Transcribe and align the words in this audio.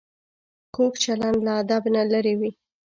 کوږ 0.75 0.93
چلند 1.03 1.37
له 1.45 1.51
ادب 1.61 1.83
نه 1.95 2.01
لرې 2.11 2.33
وي 2.39 2.51